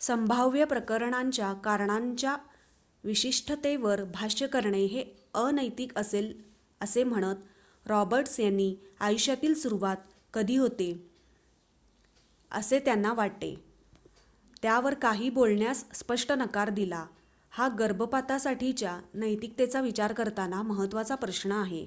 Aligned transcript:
संभाव्य 0.00 0.64
प्रकरणांच्या 0.64 1.52
करणांच्या 1.64 2.36
विशिष्टतेवर 3.04 4.02
भाष्य 4.12 4.46
करणे 4.46 4.80
हे 4.84 5.02
अनैतिक 5.36 5.92
असेल 5.98 6.32
असे 6.80 7.04
म्हणत 7.04 7.42
रॉबर्ट्स 7.86 8.38
यांनी 8.40 8.74
आयुष्याची 9.00 9.54
सुरुवात 9.54 9.96
कधी 10.34 10.56
होते 10.56 10.90
असेत्यांना 12.52 13.12
वाटते 13.12 13.54
यावर 14.64 14.94
काहीही 14.94 15.30
बोलण्यास 15.30 15.84
स्पष्ट 15.94 16.32
नकार 16.32 16.70
दिला 16.70 17.04
हा 17.52 17.68
गर्भपातासाठीच्या 17.78 18.98
नैतिकतेचा 19.14 19.80
विचार 19.80 20.12
करताना 20.12 20.62
महत्त्वाचा 20.62 21.14
प्रश्न 21.14 21.52
आहे 21.52 21.86